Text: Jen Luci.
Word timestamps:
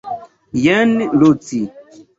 Jen 0.63 0.97
Luci. 1.19 1.65